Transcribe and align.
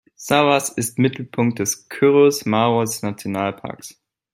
Szarvas 0.15 0.69
ist 0.77 0.97
Mittelpunkt 0.97 1.59
des 1.59 1.87
Körös-Maros-Nationalparks. 1.89 3.99